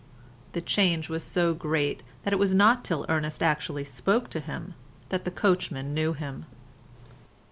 The 0.53 0.61
change 0.61 1.09
was 1.09 1.23
so 1.23 1.53
great 1.53 2.01
that 2.23 2.33
it 2.33 2.39
was 2.39 2.55
not 2.55 2.83
till 2.83 3.05
Ernest 3.07 3.43
actually 3.43 3.83
spoke 3.83 4.31
to 4.31 4.39
him 4.39 4.73
that 5.09 5.25
the 5.25 5.29
coachman 5.29 5.93
knew 5.93 6.13
him. 6.13 6.47